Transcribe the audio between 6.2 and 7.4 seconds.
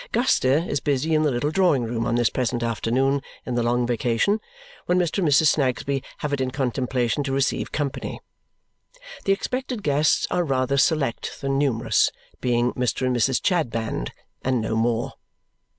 have it in contemplation to